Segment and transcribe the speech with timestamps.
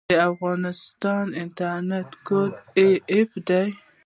[0.09, 2.51] د افغانستان انټرنیټ کوډ
[3.17, 3.67] af دی